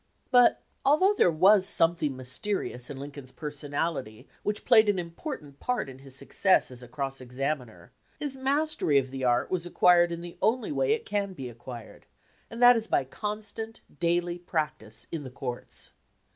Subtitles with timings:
[0.31, 5.87] But although there was something mysterious in Lincoln's personality which played an impor tant part
[5.87, 10.21] in his success as a cross examiner, his mastery of the art was acquired in
[10.21, 12.07] the only way it can be acquired,
[12.49, 15.91] and that is by constant, daily practice in the courts.